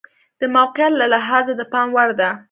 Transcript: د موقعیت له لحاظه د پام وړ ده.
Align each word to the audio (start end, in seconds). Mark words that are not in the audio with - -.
د 0.39 0.41
موقعیت 0.55 0.93
له 0.99 1.05
لحاظه 1.13 1.53
د 1.57 1.61
پام 1.73 1.87
وړ 1.95 2.09
ده. 2.19 2.29